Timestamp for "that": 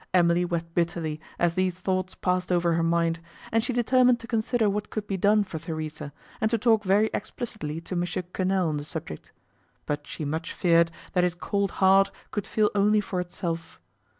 11.13-11.23